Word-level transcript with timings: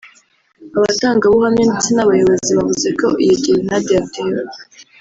Abatangabuhamya 0.77 1.63
ndetse 1.69 1.89
n’abayobozi 1.93 2.51
bavuze 2.57 2.87
ko 2.99 3.07
iyo 3.23 3.35
gerenade 3.43 3.89
yatewe 3.97 4.39